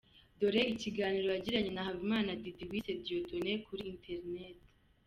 [0.39, 4.57] Dore ikiganiro yagiranye na Habimana Diddy Wise Dieudonné kuri internet.